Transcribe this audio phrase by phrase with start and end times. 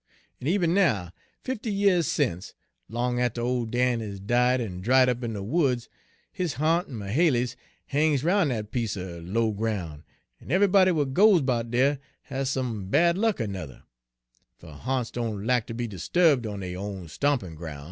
[0.41, 1.11] En eben now,
[1.43, 2.55] fifty yeahs sence,
[2.89, 5.89] long atter ole Dan has died en dried up in de woods,
[6.31, 10.03] his ha'nt en Mahaly's hangs 'roun' dat piece er low groun',
[10.41, 13.83] en eve'body w'at goes 'bout dere has some bad luck er'nuther;
[14.57, 17.79] fer ha'nts doan lack ter be 'sturb' on dey own stompin' groun'."